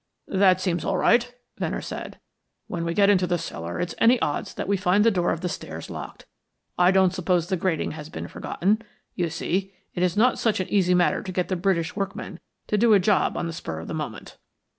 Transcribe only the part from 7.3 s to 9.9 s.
the grating has been forgotten. You see,